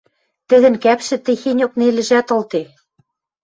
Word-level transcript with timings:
Тӹдӹн 0.49 0.75
кӓпшӹ 0.83 1.15
техеньок 1.25 1.73
нелӹжӓт 1.79 2.27
ылде... 2.35 2.63